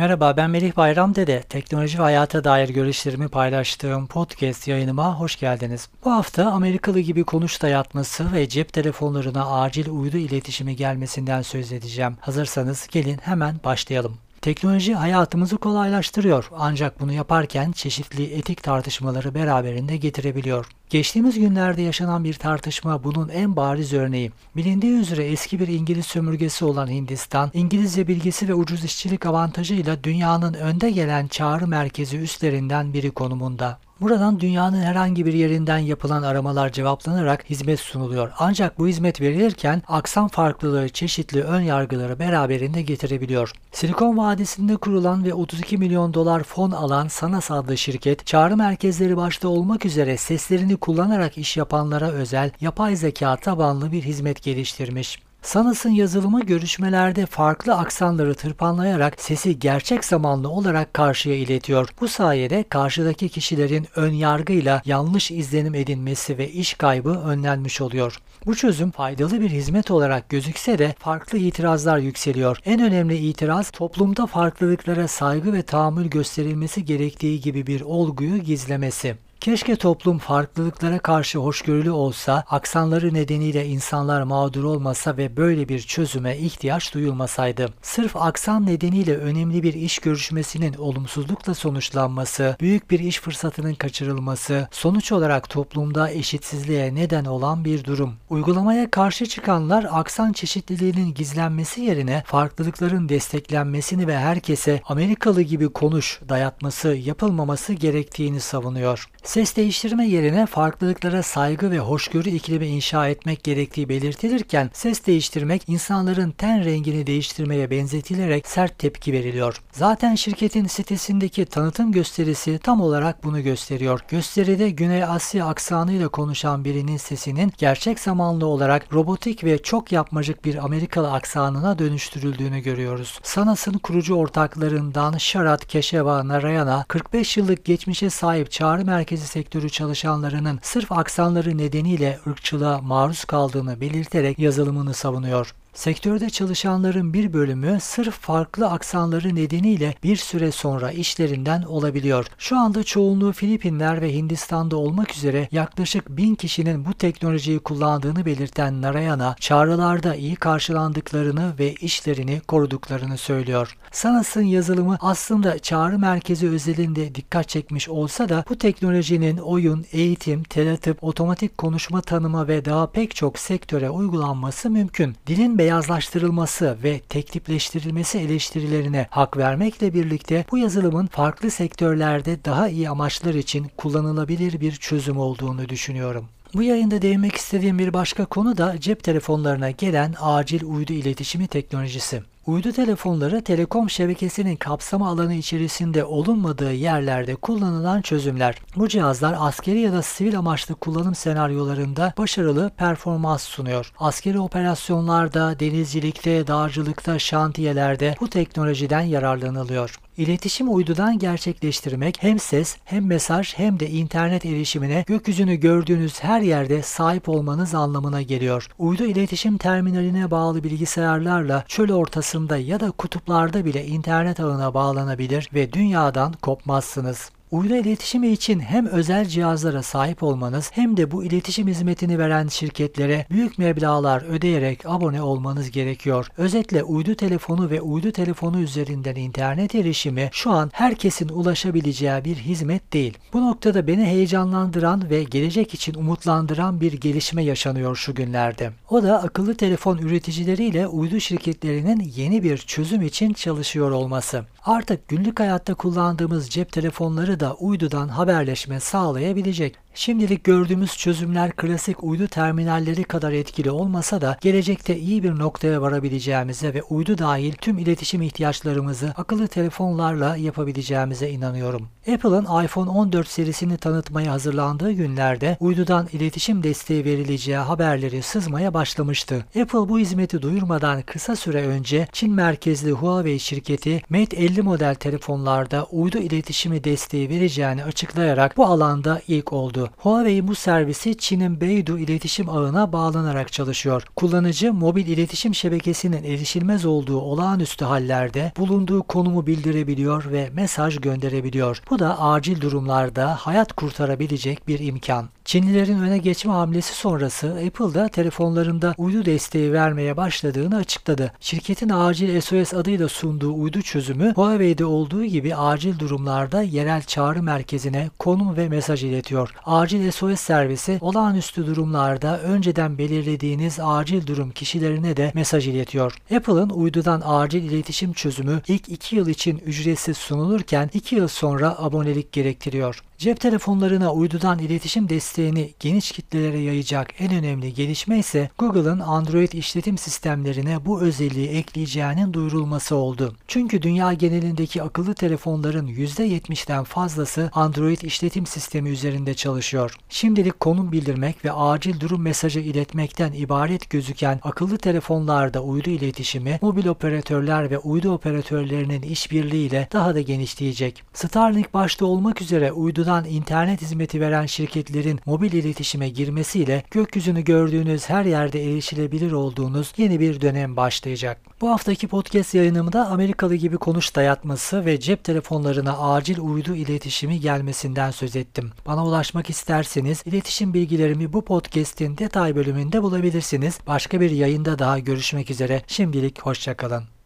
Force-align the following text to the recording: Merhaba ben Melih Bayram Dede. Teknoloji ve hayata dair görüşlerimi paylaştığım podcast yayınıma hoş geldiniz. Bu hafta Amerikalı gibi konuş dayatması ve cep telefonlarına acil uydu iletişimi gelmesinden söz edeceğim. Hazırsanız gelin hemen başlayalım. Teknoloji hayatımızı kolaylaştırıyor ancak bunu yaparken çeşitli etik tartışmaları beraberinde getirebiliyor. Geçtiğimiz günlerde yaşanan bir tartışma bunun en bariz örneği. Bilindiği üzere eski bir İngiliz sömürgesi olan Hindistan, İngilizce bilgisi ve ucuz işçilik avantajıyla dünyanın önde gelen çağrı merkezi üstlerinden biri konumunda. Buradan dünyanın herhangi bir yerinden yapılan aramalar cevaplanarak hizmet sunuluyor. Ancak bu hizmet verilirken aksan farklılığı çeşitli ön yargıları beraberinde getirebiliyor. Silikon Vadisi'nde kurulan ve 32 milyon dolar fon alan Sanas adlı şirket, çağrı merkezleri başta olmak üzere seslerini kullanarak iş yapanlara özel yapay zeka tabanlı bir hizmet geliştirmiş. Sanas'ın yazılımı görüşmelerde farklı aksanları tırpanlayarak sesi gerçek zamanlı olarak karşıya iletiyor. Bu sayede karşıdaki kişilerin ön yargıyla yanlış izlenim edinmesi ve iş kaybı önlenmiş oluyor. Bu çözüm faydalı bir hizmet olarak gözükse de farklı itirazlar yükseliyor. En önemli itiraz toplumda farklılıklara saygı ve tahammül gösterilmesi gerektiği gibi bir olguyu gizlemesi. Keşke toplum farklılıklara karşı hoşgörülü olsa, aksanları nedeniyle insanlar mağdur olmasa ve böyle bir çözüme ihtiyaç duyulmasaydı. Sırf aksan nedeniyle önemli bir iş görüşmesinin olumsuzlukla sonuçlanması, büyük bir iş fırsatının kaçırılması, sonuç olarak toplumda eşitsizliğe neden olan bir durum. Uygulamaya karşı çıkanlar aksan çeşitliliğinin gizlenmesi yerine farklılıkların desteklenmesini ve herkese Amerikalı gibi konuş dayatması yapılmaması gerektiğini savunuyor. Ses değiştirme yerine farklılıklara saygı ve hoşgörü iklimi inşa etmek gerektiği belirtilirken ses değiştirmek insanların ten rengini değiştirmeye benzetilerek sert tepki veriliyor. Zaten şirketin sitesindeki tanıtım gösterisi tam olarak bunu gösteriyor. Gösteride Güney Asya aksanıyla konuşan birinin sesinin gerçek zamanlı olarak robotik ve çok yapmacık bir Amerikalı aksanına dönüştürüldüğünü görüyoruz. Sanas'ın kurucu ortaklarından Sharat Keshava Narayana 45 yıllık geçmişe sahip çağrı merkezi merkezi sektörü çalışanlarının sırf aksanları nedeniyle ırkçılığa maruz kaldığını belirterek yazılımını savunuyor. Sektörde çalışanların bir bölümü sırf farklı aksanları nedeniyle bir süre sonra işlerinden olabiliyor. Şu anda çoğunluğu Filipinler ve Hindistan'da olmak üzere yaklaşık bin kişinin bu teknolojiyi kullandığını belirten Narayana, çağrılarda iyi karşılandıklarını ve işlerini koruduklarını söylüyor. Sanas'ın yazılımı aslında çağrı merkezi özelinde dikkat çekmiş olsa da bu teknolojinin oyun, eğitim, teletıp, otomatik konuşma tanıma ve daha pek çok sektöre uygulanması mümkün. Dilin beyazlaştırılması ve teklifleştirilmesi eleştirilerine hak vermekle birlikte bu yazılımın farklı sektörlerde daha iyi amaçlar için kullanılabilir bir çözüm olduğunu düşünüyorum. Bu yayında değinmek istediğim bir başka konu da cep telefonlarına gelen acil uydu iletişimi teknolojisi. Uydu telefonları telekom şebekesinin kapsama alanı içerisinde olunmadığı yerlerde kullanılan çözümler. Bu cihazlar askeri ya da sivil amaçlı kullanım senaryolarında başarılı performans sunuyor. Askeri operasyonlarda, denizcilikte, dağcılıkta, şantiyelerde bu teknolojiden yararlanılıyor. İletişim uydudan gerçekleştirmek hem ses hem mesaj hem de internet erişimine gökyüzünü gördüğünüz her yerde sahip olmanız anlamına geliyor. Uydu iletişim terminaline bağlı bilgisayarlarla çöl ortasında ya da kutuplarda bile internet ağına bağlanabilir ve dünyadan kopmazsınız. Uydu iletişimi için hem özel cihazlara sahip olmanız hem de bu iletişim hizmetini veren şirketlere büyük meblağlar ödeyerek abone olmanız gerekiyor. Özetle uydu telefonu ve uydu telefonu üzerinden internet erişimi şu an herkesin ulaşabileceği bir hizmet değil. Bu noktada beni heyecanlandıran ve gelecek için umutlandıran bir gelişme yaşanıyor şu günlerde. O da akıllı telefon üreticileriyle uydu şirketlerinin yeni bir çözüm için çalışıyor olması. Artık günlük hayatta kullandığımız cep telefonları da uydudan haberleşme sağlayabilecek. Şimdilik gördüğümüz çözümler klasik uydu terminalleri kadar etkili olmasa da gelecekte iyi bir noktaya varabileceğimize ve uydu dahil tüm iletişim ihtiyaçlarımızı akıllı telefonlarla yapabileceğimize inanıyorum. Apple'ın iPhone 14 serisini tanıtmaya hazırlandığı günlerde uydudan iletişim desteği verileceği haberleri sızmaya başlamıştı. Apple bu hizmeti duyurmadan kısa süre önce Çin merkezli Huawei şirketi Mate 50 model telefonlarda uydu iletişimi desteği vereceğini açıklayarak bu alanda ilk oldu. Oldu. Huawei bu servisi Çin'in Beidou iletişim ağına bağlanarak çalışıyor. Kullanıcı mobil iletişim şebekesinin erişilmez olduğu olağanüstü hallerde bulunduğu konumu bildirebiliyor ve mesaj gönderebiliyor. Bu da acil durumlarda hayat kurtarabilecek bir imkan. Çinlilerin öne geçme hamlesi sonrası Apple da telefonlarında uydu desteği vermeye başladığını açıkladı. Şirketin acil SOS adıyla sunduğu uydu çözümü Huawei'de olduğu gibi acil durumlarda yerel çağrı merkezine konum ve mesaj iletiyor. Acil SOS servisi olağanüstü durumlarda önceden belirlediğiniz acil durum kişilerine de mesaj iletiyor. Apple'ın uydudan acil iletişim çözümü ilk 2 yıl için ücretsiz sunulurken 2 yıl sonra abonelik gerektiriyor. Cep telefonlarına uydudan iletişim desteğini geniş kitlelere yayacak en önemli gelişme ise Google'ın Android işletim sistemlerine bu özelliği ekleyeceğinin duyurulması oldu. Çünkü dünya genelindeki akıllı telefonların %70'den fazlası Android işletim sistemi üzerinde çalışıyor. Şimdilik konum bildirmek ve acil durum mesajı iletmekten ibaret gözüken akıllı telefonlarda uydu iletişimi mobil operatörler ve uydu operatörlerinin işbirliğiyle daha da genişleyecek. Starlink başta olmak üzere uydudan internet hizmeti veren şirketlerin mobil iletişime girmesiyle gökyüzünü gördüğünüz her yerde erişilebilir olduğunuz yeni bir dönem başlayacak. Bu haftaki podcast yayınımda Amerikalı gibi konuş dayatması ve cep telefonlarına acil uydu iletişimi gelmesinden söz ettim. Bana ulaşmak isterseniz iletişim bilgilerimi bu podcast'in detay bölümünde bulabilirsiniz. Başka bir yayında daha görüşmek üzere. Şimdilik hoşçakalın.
Merhaba 0.00 0.36
ben 0.36 0.50
Melih 0.50 0.76
Bayram 0.76 1.14
Dede. 1.14 1.42
Teknoloji 1.42 1.98
ve 1.98 2.02
hayata 2.02 2.44
dair 2.44 2.68
görüşlerimi 2.68 3.28
paylaştığım 3.28 4.06
podcast 4.06 4.68
yayınıma 4.68 5.20
hoş 5.20 5.36
geldiniz. 5.36 5.88
Bu 6.04 6.10
hafta 6.10 6.50
Amerikalı 6.50 7.00
gibi 7.00 7.24
konuş 7.24 7.62
dayatması 7.62 8.32
ve 8.32 8.48
cep 8.48 8.72
telefonlarına 8.72 9.60
acil 9.60 9.88
uydu 9.90 10.16
iletişimi 10.16 10.76
gelmesinden 10.76 11.42
söz 11.42 11.72
edeceğim. 11.72 12.16
Hazırsanız 12.20 12.86
gelin 12.90 13.18
hemen 13.22 13.60
başlayalım. 13.64 14.16
Teknoloji 14.42 14.94
hayatımızı 14.94 15.56
kolaylaştırıyor 15.56 16.50
ancak 16.58 17.00
bunu 17.00 17.12
yaparken 17.12 17.72
çeşitli 17.72 18.34
etik 18.34 18.62
tartışmaları 18.62 19.34
beraberinde 19.34 19.96
getirebiliyor. 19.96 20.66
Geçtiğimiz 20.90 21.38
günlerde 21.38 21.82
yaşanan 21.82 22.24
bir 22.24 22.34
tartışma 22.34 23.04
bunun 23.04 23.28
en 23.28 23.56
bariz 23.56 23.92
örneği. 23.92 24.30
Bilindiği 24.56 24.92
üzere 24.92 25.24
eski 25.24 25.60
bir 25.60 25.68
İngiliz 25.68 26.06
sömürgesi 26.06 26.64
olan 26.64 26.88
Hindistan, 26.88 27.50
İngilizce 27.54 28.08
bilgisi 28.08 28.48
ve 28.48 28.54
ucuz 28.54 28.84
işçilik 28.84 29.26
avantajıyla 29.26 30.04
dünyanın 30.04 30.54
önde 30.54 30.90
gelen 30.90 31.26
çağrı 31.26 31.66
merkezi 31.66 32.18
üstlerinden 32.18 32.92
biri 32.92 33.10
konumunda. 33.10 33.78
Buradan 34.00 34.40
dünyanın 34.40 34.82
herhangi 34.82 35.26
bir 35.26 35.32
yerinden 35.32 35.78
yapılan 35.78 36.22
aramalar 36.22 36.72
cevaplanarak 36.72 37.50
hizmet 37.50 37.80
sunuluyor. 37.80 38.30
Ancak 38.38 38.78
bu 38.78 38.88
hizmet 38.88 39.20
verilirken 39.20 39.82
aksan 39.88 40.28
farklılığı 40.28 40.88
çeşitli 40.88 41.42
ön 41.42 41.60
yargıları 41.60 42.18
beraberinde 42.18 42.82
getirebiliyor. 42.82 43.52
Silikon 43.72 44.18
Vadisi'nde 44.18 44.76
kurulan 44.76 45.24
ve 45.24 45.34
32 45.34 45.76
milyon 45.76 46.14
dolar 46.14 46.42
fon 46.42 46.70
alan 46.70 47.08
Sanas 47.08 47.50
adlı 47.50 47.78
şirket, 47.78 48.26
çağrı 48.26 48.56
merkezleri 48.56 49.16
başta 49.16 49.48
olmak 49.48 49.86
üzere 49.86 50.16
seslerini 50.16 50.76
kullanarak 50.80 51.38
iş 51.38 51.56
yapanlara 51.56 52.10
özel 52.10 52.50
yapay 52.60 52.96
zeka 52.96 53.36
tabanlı 53.36 53.92
bir 53.92 54.02
hizmet 54.02 54.42
geliştirmiş. 54.42 55.18
Sanas'ın 55.42 55.90
yazılımı 55.90 56.40
görüşmelerde 56.40 57.26
farklı 57.26 57.74
aksanları 57.74 58.34
tırpanlayarak 58.34 59.20
sesi 59.20 59.58
gerçek 59.58 60.04
zamanlı 60.04 60.48
olarak 60.48 60.94
karşıya 60.94 61.36
iletiyor. 61.36 61.88
Bu 62.00 62.08
sayede 62.08 62.64
karşıdaki 62.68 63.28
kişilerin 63.28 63.86
ön 63.96 64.12
yargıyla 64.12 64.82
yanlış 64.84 65.30
izlenim 65.30 65.74
edinmesi 65.74 66.38
ve 66.38 66.50
iş 66.50 66.74
kaybı 66.74 67.10
önlenmiş 67.10 67.80
oluyor. 67.80 68.18
Bu 68.46 68.54
çözüm 68.54 68.90
faydalı 68.90 69.40
bir 69.40 69.50
hizmet 69.50 69.90
olarak 69.90 70.28
gözükse 70.28 70.78
de 70.78 70.94
farklı 70.98 71.38
itirazlar 71.38 71.98
yükseliyor. 71.98 72.58
En 72.64 72.82
önemli 72.82 73.16
itiraz 73.16 73.70
toplumda 73.70 74.26
farklılıklara 74.26 75.08
saygı 75.08 75.52
ve 75.52 75.62
tahammül 75.62 76.06
gösterilmesi 76.06 76.84
gerektiği 76.84 77.40
gibi 77.40 77.66
bir 77.66 77.80
olguyu 77.80 78.38
gizlemesi. 78.38 79.16
Keşke 79.40 79.76
toplum 79.76 80.18
farklılıklara 80.18 80.98
karşı 80.98 81.38
hoşgörülü 81.38 81.90
olsa, 81.90 82.44
aksanları 82.50 83.14
nedeniyle 83.14 83.66
insanlar 83.66 84.22
mağdur 84.22 84.64
olmasa 84.64 85.16
ve 85.16 85.36
böyle 85.36 85.68
bir 85.68 85.80
çözüme 85.80 86.38
ihtiyaç 86.38 86.94
duyulmasaydı. 86.94 87.68
Sırf 87.82 88.16
aksan 88.16 88.66
nedeniyle 88.66 89.16
önemli 89.16 89.62
bir 89.62 89.74
iş 89.74 89.98
görüşmesinin 89.98 90.74
olumsuzlukla 90.74 91.54
sonuçlanması, 91.54 92.56
büyük 92.60 92.90
bir 92.90 93.00
iş 93.00 93.20
fırsatının 93.20 93.74
kaçırılması, 93.74 94.68
sonuç 94.70 95.12
olarak 95.12 95.50
toplumda 95.50 96.10
eşitsizliğe 96.10 96.94
neden 96.94 97.24
olan 97.24 97.64
bir 97.64 97.84
durum. 97.84 98.14
Uygulamaya 98.30 98.90
karşı 98.90 99.26
çıkanlar 99.26 99.86
aksan 99.90 100.32
çeşitliliğinin 100.32 101.14
gizlenmesi 101.14 101.80
yerine 101.80 102.22
farklılıkların 102.26 103.08
desteklenmesini 103.08 104.06
ve 104.06 104.18
herkese 104.18 104.82
Amerikalı 104.84 105.42
gibi 105.42 105.68
konuş 105.68 106.20
dayatması 106.28 106.88
yapılmaması 106.88 107.72
gerektiğini 107.72 108.40
savunuyor. 108.40 109.08
Ses 109.30 109.56
değiştirme 109.56 110.06
yerine 110.06 110.46
farklılıklara 110.46 111.22
saygı 111.22 111.70
ve 111.70 111.78
hoşgörü 111.78 112.30
iklimi 112.30 112.66
inşa 112.66 113.08
etmek 113.08 113.44
gerektiği 113.44 113.88
belirtilirken 113.88 114.70
ses 114.72 115.06
değiştirmek 115.06 115.62
insanların 115.68 116.30
ten 116.30 116.64
rengini 116.64 117.06
değiştirmeye 117.06 117.70
benzetilerek 117.70 118.48
sert 118.48 118.78
tepki 118.78 119.12
veriliyor. 119.12 119.62
Zaten 119.72 120.14
şirketin 120.14 120.66
sitesindeki 120.66 121.44
tanıtım 121.44 121.92
gösterisi 121.92 122.58
tam 122.58 122.80
olarak 122.80 123.24
bunu 123.24 123.42
gösteriyor. 123.42 124.00
Gösteride 124.08 124.70
Güney 124.70 125.04
Asya 125.04 125.46
aksanıyla 125.46 126.08
konuşan 126.08 126.64
birinin 126.64 126.96
sesinin 126.96 127.52
gerçek 127.58 128.00
zamanlı 128.00 128.46
olarak 128.46 128.92
robotik 128.92 129.44
ve 129.44 129.62
çok 129.62 129.92
yapmacık 129.92 130.44
bir 130.44 130.64
Amerikalı 130.64 131.12
aksanına 131.12 131.78
dönüştürüldüğünü 131.78 132.60
görüyoruz. 132.60 133.20
Sanas'ın 133.22 133.78
kurucu 133.78 134.14
ortaklarından 134.14 135.18
Sharat 135.18 135.66
Keshava 135.66 136.28
Narayana 136.28 136.84
45 136.88 137.36
yıllık 137.36 137.64
geçmişe 137.64 138.10
sahip 138.10 138.50
çağrı 138.50 138.84
merkezi 138.84 139.19
merkezi 139.20 139.32
sektörü 139.32 139.70
çalışanlarının 139.70 140.58
sırf 140.62 140.92
aksanları 140.92 141.58
nedeniyle 141.58 142.18
ırkçılığa 142.26 142.78
maruz 142.78 143.24
kaldığını 143.24 143.80
belirterek 143.80 144.38
yazılımını 144.38 144.94
savunuyor. 144.94 145.54
Sektörde 145.74 146.30
çalışanların 146.30 147.14
bir 147.14 147.32
bölümü 147.32 147.78
sırf 147.80 148.14
farklı 148.14 148.70
aksanları 148.70 149.34
nedeniyle 149.34 149.94
bir 150.02 150.16
süre 150.16 150.52
sonra 150.52 150.90
işlerinden 150.92 151.62
olabiliyor. 151.62 152.26
Şu 152.38 152.58
anda 152.58 152.84
çoğunluğu 152.84 153.32
Filipinler 153.32 154.02
ve 154.02 154.14
Hindistan'da 154.14 154.76
olmak 154.76 155.16
üzere 155.16 155.48
yaklaşık 155.52 156.08
bin 156.08 156.34
kişinin 156.34 156.84
bu 156.84 156.94
teknolojiyi 156.94 157.58
kullandığını 157.58 158.26
belirten 158.26 158.82
Narayana, 158.82 159.36
çağrılarda 159.40 160.14
iyi 160.14 160.36
karşılandıklarını 160.36 161.52
ve 161.58 161.74
işlerini 161.74 162.40
koruduklarını 162.40 163.18
söylüyor. 163.18 163.76
Sanas'ın 163.92 164.42
yazılımı 164.42 164.98
aslında 165.00 165.58
çağrı 165.58 165.98
merkezi 165.98 166.48
özelinde 166.48 167.14
dikkat 167.14 167.48
çekmiş 167.48 167.88
olsa 167.88 168.28
da 168.28 168.44
bu 168.48 168.58
teknolojinin 168.58 169.36
oyun, 169.36 169.86
eğitim, 169.92 170.42
teletıp, 170.42 171.04
otomatik 171.04 171.58
konuşma 171.58 172.00
tanıma 172.00 172.48
ve 172.48 172.64
daha 172.64 172.86
pek 172.86 173.14
çok 173.14 173.38
sektöre 173.38 173.90
uygulanması 173.90 174.70
mümkün. 174.70 175.16
Dilin 175.26 175.59
beyazlaştırılması 175.60 176.76
ve 176.82 177.00
teklifleştirilmesi 177.00 178.18
eleştirilerine 178.18 179.06
hak 179.10 179.36
vermekle 179.36 179.94
birlikte 179.94 180.44
bu 180.50 180.58
yazılımın 180.58 181.06
farklı 181.06 181.50
sektörlerde 181.50 182.44
daha 182.44 182.68
iyi 182.68 182.90
amaçlar 182.90 183.34
için 183.34 183.66
kullanılabilir 183.76 184.60
bir 184.60 184.72
çözüm 184.72 185.18
olduğunu 185.18 185.68
düşünüyorum. 185.68 186.28
Bu 186.54 186.62
yayında 186.62 187.02
değinmek 187.02 187.36
istediğim 187.36 187.78
bir 187.78 187.92
başka 187.92 188.24
konu 188.24 188.56
da 188.56 188.80
cep 188.80 189.04
telefonlarına 189.04 189.70
gelen 189.70 190.14
acil 190.20 190.64
uydu 190.64 190.92
iletişimi 190.92 191.46
teknolojisi. 191.46 192.22
Uydu 192.46 192.72
telefonları 192.72 193.44
telekom 193.44 193.90
şebekesinin 193.90 194.56
kapsama 194.56 195.08
alanı 195.08 195.34
içerisinde 195.34 196.04
olunmadığı 196.04 196.72
yerlerde 196.72 197.34
kullanılan 197.34 198.02
çözümler. 198.02 198.58
Bu 198.76 198.88
cihazlar 198.88 199.36
askeri 199.38 199.80
ya 199.80 199.92
da 199.92 200.02
sivil 200.02 200.38
amaçlı 200.38 200.74
kullanım 200.74 201.14
senaryolarında 201.14 202.14
başarılı 202.18 202.70
performans 202.76 203.42
sunuyor. 203.42 203.92
Askeri 203.98 204.38
operasyonlarda, 204.38 205.60
denizcilikte, 205.60 206.46
dağcılıkta, 206.46 207.18
şantiyelerde 207.18 208.14
bu 208.20 208.30
teknolojiden 208.30 209.02
yararlanılıyor. 209.02 209.98
İletişim 210.20 210.74
uydudan 210.74 211.18
gerçekleştirmek 211.18 212.22
hem 212.22 212.38
ses 212.38 212.76
hem 212.84 213.06
mesaj 213.06 213.54
hem 213.54 213.80
de 213.80 213.90
internet 213.90 214.46
erişimine 214.46 215.04
gökyüzünü 215.06 215.54
gördüğünüz 215.54 216.22
her 216.22 216.40
yerde 216.40 216.82
sahip 216.82 217.28
olmanız 217.28 217.74
anlamına 217.74 218.22
geliyor. 218.22 218.68
Uydu 218.78 219.04
iletişim 219.04 219.58
terminaline 219.58 220.30
bağlı 220.30 220.64
bilgisayarlarla 220.64 221.64
çöl 221.68 221.92
ortasında 221.92 222.56
ya 222.56 222.80
da 222.80 222.90
kutuplarda 222.90 223.64
bile 223.64 223.86
internet 223.86 224.40
ağına 224.40 224.74
bağlanabilir 224.74 225.50
ve 225.54 225.72
dünyadan 225.72 226.32
kopmazsınız. 226.32 227.30
Uydu 227.50 227.74
iletişimi 227.74 228.28
için 228.28 228.60
hem 228.60 228.86
özel 228.86 229.26
cihazlara 229.26 229.82
sahip 229.82 230.22
olmanız 230.22 230.70
hem 230.74 230.96
de 230.96 231.10
bu 231.10 231.24
iletişim 231.24 231.68
hizmetini 231.68 232.18
veren 232.18 232.48
şirketlere 232.48 233.26
büyük 233.30 233.58
meblağlar 233.58 234.22
ödeyerek 234.22 234.86
abone 234.86 235.22
olmanız 235.22 235.70
gerekiyor. 235.70 236.28
Özetle 236.36 236.82
uydu 236.82 237.14
telefonu 237.14 237.70
ve 237.70 237.80
uydu 237.80 238.12
telefonu 238.12 238.60
üzerinden 238.60 239.14
internet 239.14 239.74
erişimi 239.74 240.30
şu 240.32 240.50
an 240.50 240.70
herkesin 240.72 241.28
ulaşabileceği 241.28 242.24
bir 242.24 242.36
hizmet 242.36 242.92
değil. 242.92 243.18
Bu 243.32 243.40
noktada 243.40 243.86
beni 243.86 244.04
heyecanlandıran 244.04 245.10
ve 245.10 245.22
gelecek 245.22 245.74
için 245.74 245.94
umutlandıran 245.94 246.80
bir 246.80 246.92
gelişme 246.92 247.44
yaşanıyor 247.44 247.96
şu 247.96 248.14
günlerde. 248.14 248.70
O 248.90 249.02
da 249.02 249.22
akıllı 249.22 249.54
telefon 249.54 249.98
üreticileriyle 249.98 250.86
uydu 250.86 251.20
şirketlerinin 251.20 252.12
yeni 252.16 252.42
bir 252.42 252.58
çözüm 252.58 253.02
için 253.02 253.32
çalışıyor 253.32 253.90
olması. 253.90 254.44
Artık 254.64 255.08
günlük 255.08 255.40
hayatta 255.40 255.74
kullandığımız 255.74 256.50
cep 256.50 256.72
telefonları 256.72 257.39
da 257.40 257.54
uydudan 257.54 258.08
haberleşme 258.08 258.80
sağlayabilecek. 258.80 259.78
Şimdilik 259.94 260.44
gördüğümüz 260.44 260.96
çözümler 260.96 261.52
klasik 261.52 262.04
uydu 262.04 262.26
terminalleri 262.26 263.04
kadar 263.04 263.32
etkili 263.32 263.70
olmasa 263.70 264.20
da 264.20 264.38
gelecekte 264.40 264.98
iyi 264.98 265.22
bir 265.22 265.38
noktaya 265.38 265.82
varabileceğimize 265.82 266.74
ve 266.74 266.82
uydu 266.82 267.18
dahil 267.18 267.52
tüm 267.52 267.78
iletişim 267.78 268.22
ihtiyaçlarımızı 268.22 269.14
akıllı 269.16 269.48
telefonlarla 269.48 270.36
yapabileceğimize 270.36 271.30
inanıyorum. 271.30 271.88
Apple'ın 272.12 272.64
iPhone 272.64 272.90
14 272.90 273.28
serisini 273.28 273.76
tanıtmaya 273.76 274.32
hazırlandığı 274.32 274.92
günlerde 274.92 275.56
uydudan 275.60 276.08
iletişim 276.12 276.62
desteği 276.62 277.04
verileceği 277.04 277.56
haberleri 277.56 278.22
sızmaya 278.22 278.74
başlamıştı. 278.74 279.44
Apple 279.60 279.88
bu 279.88 279.98
hizmeti 279.98 280.42
duyurmadan 280.42 281.02
kısa 281.02 281.36
süre 281.36 281.66
önce 281.66 282.08
Çin 282.12 282.32
merkezli 282.32 282.90
Huawei 282.90 283.38
şirketi 283.38 284.02
Mate 284.08 284.36
50 284.36 284.62
model 284.62 284.94
telefonlarda 284.94 285.84
uydu 285.84 286.18
iletişimi 286.18 286.84
desteği 286.84 287.28
vereceğini 287.28 287.84
açıklayarak 287.84 288.56
bu 288.56 288.66
alanda 288.66 289.20
ilk 289.28 289.52
oldu. 289.52 289.79
Oldu. 289.80 289.90
Huawei 289.96 290.48
bu 290.48 290.54
servisi 290.54 291.16
Çin'in 291.16 291.60
Beidou 291.60 291.98
iletişim 291.98 292.48
ağına 292.48 292.92
bağlanarak 292.92 293.52
çalışıyor. 293.52 294.02
Kullanıcı 294.16 294.72
mobil 294.72 295.06
iletişim 295.06 295.54
şebekesinin 295.54 296.24
erişilmez 296.24 296.84
olduğu 296.84 297.20
olağanüstü 297.20 297.84
hallerde 297.84 298.52
bulunduğu 298.58 299.02
konumu 299.02 299.46
bildirebiliyor 299.46 300.32
ve 300.32 300.50
mesaj 300.52 301.00
gönderebiliyor. 301.00 301.82
Bu 301.90 301.98
da 301.98 302.20
acil 302.20 302.60
durumlarda 302.60 303.34
hayat 303.34 303.72
kurtarabilecek 303.72 304.68
bir 304.68 304.78
imkan. 304.78 305.28
Çinlilerin 305.44 306.02
öne 306.02 306.18
geçme 306.18 306.52
hamlesi 306.52 306.94
sonrası 306.94 307.46
Apple 307.46 307.94
da 307.94 308.08
telefonlarında 308.08 308.94
uydu 308.98 309.24
desteği 309.24 309.72
vermeye 309.72 310.16
başladığını 310.16 310.76
açıkladı. 310.76 311.32
Şirketin 311.40 311.88
acil 311.88 312.40
SOS 312.40 312.74
adıyla 312.74 313.08
sunduğu 313.08 313.54
uydu 313.54 313.82
çözümü 313.82 314.32
Huawei'de 314.34 314.84
olduğu 314.84 315.24
gibi 315.24 315.56
acil 315.56 315.98
durumlarda 315.98 316.62
yerel 316.62 317.02
çağrı 317.02 317.42
merkezine 317.42 318.10
konum 318.18 318.56
ve 318.56 318.68
mesaj 318.68 319.04
iletiyor. 319.04 319.54
Acil 319.70 320.10
SOS 320.10 320.40
servisi 320.40 320.98
olağanüstü 321.00 321.66
durumlarda 321.66 322.40
önceden 322.40 322.98
belirlediğiniz 322.98 323.78
acil 323.82 324.26
durum 324.26 324.50
kişilerine 324.50 325.16
de 325.16 325.32
mesaj 325.34 325.68
iletiyor. 325.68 326.16
Apple'ın 326.36 326.68
uydudan 326.70 327.22
acil 327.24 327.62
iletişim 327.62 328.12
çözümü 328.12 328.62
ilk 328.68 328.88
2 328.88 329.16
yıl 329.16 329.28
için 329.28 329.58
ücretsiz 329.58 330.16
sunulurken 330.16 330.90
2 330.94 331.16
yıl 331.16 331.28
sonra 331.28 331.78
abonelik 331.78 332.32
gerektiriyor. 332.32 333.02
Cep 333.18 333.40
telefonlarına 333.40 334.12
uydudan 334.12 334.58
iletişim 334.58 335.08
desteğini 335.08 335.70
geniş 335.80 336.12
kitlelere 336.12 336.58
yayacak 336.58 337.08
en 337.18 337.34
önemli 337.34 337.74
gelişme 337.74 338.18
ise 338.18 338.50
Google'ın 338.58 339.00
Android 339.00 339.52
işletim 339.52 339.98
sistemlerine 339.98 340.84
bu 340.86 341.00
özelliği 341.00 341.48
ekleyeceğinin 341.48 342.32
duyurulması 342.32 342.96
oldu. 342.96 343.34
Çünkü 343.48 343.82
dünya 343.82 344.12
genelindeki 344.12 344.82
akıllı 344.82 345.14
telefonların 345.14 345.86
%70'den 345.86 346.84
fazlası 346.84 347.50
Android 347.54 348.00
işletim 348.00 348.46
sistemi 348.46 348.90
üzerinde 348.90 349.34
çalışıyor. 349.34 349.59
Şimdilik 350.08 350.60
konum 350.60 350.92
bildirmek 350.92 351.44
ve 351.44 351.52
acil 351.52 352.00
durum 352.00 352.22
mesajı 352.22 352.60
iletmekten 352.60 353.32
ibaret 353.32 353.90
gözüken 353.90 354.40
akıllı 354.42 354.78
telefonlarda 354.78 355.62
uydu 355.62 355.90
iletişimi 355.90 356.58
mobil 356.62 356.86
operatörler 356.86 357.70
ve 357.70 357.78
uydu 357.78 358.12
operatörlerinin 358.12 359.02
işbirliğiyle 359.02 359.88
daha 359.92 360.14
da 360.14 360.20
genişleyecek. 360.20 361.02
Starlink 361.14 361.74
başta 361.74 362.06
olmak 362.06 362.42
üzere 362.42 362.72
uydudan 362.72 363.24
internet 363.24 363.82
hizmeti 363.82 364.20
veren 364.20 364.46
şirketlerin 364.46 365.20
mobil 365.26 365.52
iletişime 365.52 366.08
girmesiyle 366.08 366.84
gökyüzünü 366.90 367.44
gördüğünüz 367.44 368.08
her 368.08 368.24
yerde 368.24 368.64
erişilebilir 368.64 369.32
olduğunuz 369.32 369.92
yeni 369.96 370.20
bir 370.20 370.40
dönem 370.40 370.76
başlayacak. 370.76 371.38
Bu 371.60 371.70
haftaki 371.70 372.08
podcast 372.08 372.54
yayınımda 372.54 373.06
Amerikalı 373.06 373.54
gibi 373.54 373.76
konuş 373.76 374.16
dayatması 374.16 374.84
ve 374.84 375.00
cep 375.00 375.24
telefonlarına 375.24 375.98
acil 375.98 376.38
uydu 376.38 376.74
iletişimi 376.74 377.40
gelmesinden 377.40 378.10
söz 378.10 378.36
ettim. 378.36 378.72
Bana 378.86 379.04
ulaşmak 379.50 379.56
isterseniz 379.56 380.22
iletişim 380.26 380.74
bilgilerimi 380.74 381.32
bu 381.32 381.44
podcast'in 381.44 382.18
detay 382.18 382.54
bölümünde 382.54 383.02
bulabilirsiniz. 383.02 383.78
Başka 383.86 384.20
bir 384.20 384.30
yayında 384.30 384.78
daha 384.78 384.98
görüşmek 384.98 385.50
üzere. 385.50 385.82
Şimdilik 385.86 386.40
hoşçakalın. 386.40 387.19